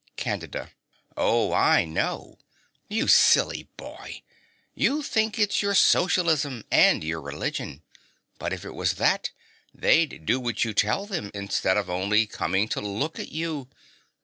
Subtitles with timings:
[0.17, 0.71] CANDIDA.
[1.15, 2.39] Oh, I know.
[2.89, 4.23] You silly boy:
[4.73, 7.83] you think it's your Socialism and your religion;
[8.39, 9.29] but if it was that,
[9.75, 13.67] they'd do what you tell them instead of only coming to look at you.